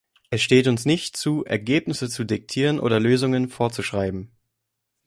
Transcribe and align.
Es 0.31 0.41
steht 0.41 0.65
uns 0.65 0.85
nicht 0.85 1.15
zu, 1.15 1.45
Ergebnisse 1.45 2.09
zu 2.09 2.23
diktieren 2.23 2.79
oder 2.79 2.99
Lösungen 2.99 3.49
vorzuschreiben. 3.49 4.31